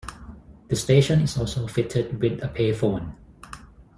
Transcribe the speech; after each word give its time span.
The 0.69 0.75
station 0.75 1.19
is 1.21 1.37
also 1.37 1.67
fitted 1.67 2.19
with 2.19 2.43
a 2.43 2.47
payphone. 2.47 3.13